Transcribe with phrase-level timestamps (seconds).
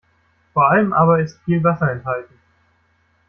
[0.55, 2.33] Vor allem aber ist viel Wasser enthalten.